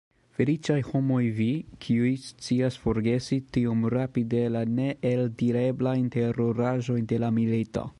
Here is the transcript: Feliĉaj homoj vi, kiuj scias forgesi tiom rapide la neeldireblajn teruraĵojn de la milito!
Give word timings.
Feliĉaj 0.37 0.77
homoj 0.91 1.19
vi, 1.39 1.49
kiuj 1.85 2.13
scias 2.29 2.79
forgesi 2.85 3.39
tiom 3.59 3.87
rapide 3.97 4.43
la 4.57 4.67
neeldireblajn 4.81 6.13
teruraĵojn 6.19 7.11
de 7.15 7.25
la 7.27 7.35
milito! 7.41 7.89